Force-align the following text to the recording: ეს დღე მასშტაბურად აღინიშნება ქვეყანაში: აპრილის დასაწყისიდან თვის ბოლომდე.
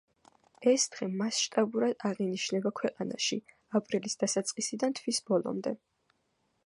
ეს 0.69 0.85
დღე 0.93 1.07
მასშტაბურად 1.19 2.07
აღინიშნება 2.09 2.71
ქვეყანაში: 2.81 3.39
აპრილის 3.81 4.19
დასაწყისიდან 4.25 4.97
თვის 5.01 5.21
ბოლომდე. 5.29 5.77